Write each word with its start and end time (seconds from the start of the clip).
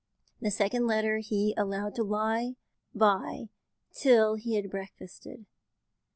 The 0.41 0.49
second 0.49 0.87
letter 0.87 1.19
he 1.19 1.53
allowed 1.55 1.93
to 1.93 2.03
lie 2.03 2.55
by 2.95 3.49
till 3.93 4.33
he 4.33 4.55
had 4.55 4.71
breakfasted. 4.71 5.45